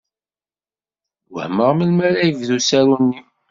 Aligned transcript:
Wehmeɣ 1.33 1.69
melmi 1.73 2.03
ara 2.07 2.21
yebdu 2.27 2.55
usaru-nni. 2.57 3.19